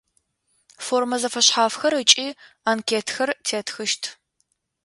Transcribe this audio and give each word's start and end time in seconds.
Формэ 0.85 1.17
зэфэшъхьафхэр 1.21 1.93
ыкӏи 2.01 2.27
анкетхэр 2.69 3.29
тетхыщт. 3.45 4.03